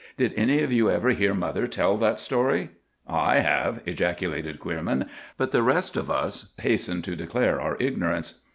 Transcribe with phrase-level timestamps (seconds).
[0.17, 2.69] Did any of you ever hear mother tell that story?"
[3.05, 8.39] "I have!" ejaculated Queerman; but the rest of us hastened to declare our ignorance.